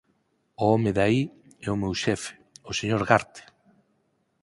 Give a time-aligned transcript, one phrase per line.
[0.61, 1.21] O home de aí
[1.67, 2.33] é o meu xefe,
[2.69, 3.41] o señor Garte!